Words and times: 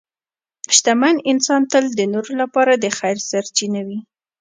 شتمن 0.75 1.15
انسان 1.31 1.61
تل 1.71 1.85
د 1.99 2.01
نورو 2.13 2.33
لپاره 2.41 2.73
د 2.83 2.85
خیر 2.97 3.17
سرچینه 3.29 3.81
وي. 3.87 3.99